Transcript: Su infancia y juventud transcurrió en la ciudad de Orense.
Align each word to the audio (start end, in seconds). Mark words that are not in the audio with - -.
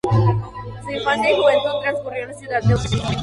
Su 0.83 0.91
infancia 0.91 1.29
y 1.31 1.39
juventud 1.39 1.79
transcurrió 1.83 2.23
en 2.23 2.27
la 2.29 2.33
ciudad 2.33 2.61
de 2.63 2.73
Orense. 2.73 3.17